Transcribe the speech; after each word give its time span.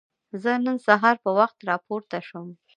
زه 0.41 0.51
نن 0.65 0.77
سهار 0.87 1.15
په 1.23 1.29
وخت 1.39 1.57
راپورته 1.69 2.17
شوم. 2.27 2.49